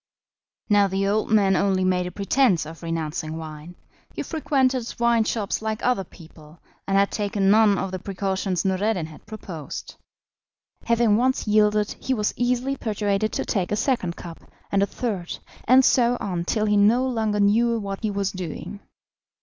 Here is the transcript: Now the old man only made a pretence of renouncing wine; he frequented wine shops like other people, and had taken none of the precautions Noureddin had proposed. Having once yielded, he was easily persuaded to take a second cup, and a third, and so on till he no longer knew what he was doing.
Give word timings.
Now 0.67 0.87
the 0.87 1.07
old 1.07 1.29
man 1.29 1.55
only 1.55 1.85
made 1.85 2.07
a 2.07 2.11
pretence 2.11 2.65
of 2.65 2.81
renouncing 2.81 3.37
wine; 3.37 3.75
he 4.15 4.23
frequented 4.23 4.91
wine 4.97 5.23
shops 5.25 5.61
like 5.61 5.85
other 5.85 6.03
people, 6.03 6.59
and 6.87 6.97
had 6.97 7.11
taken 7.11 7.51
none 7.51 7.77
of 7.77 7.91
the 7.91 7.99
precautions 7.99 8.65
Noureddin 8.65 9.05
had 9.05 9.27
proposed. 9.27 9.93
Having 10.85 11.17
once 11.17 11.47
yielded, 11.47 11.91
he 11.99 12.15
was 12.15 12.33
easily 12.35 12.75
persuaded 12.75 13.31
to 13.33 13.45
take 13.45 13.71
a 13.71 13.75
second 13.75 14.15
cup, 14.15 14.39
and 14.71 14.81
a 14.81 14.87
third, 14.87 15.37
and 15.65 15.85
so 15.85 16.17
on 16.19 16.45
till 16.45 16.65
he 16.65 16.77
no 16.77 17.05
longer 17.07 17.39
knew 17.39 17.77
what 17.77 18.01
he 18.01 18.09
was 18.09 18.31
doing. 18.31 18.79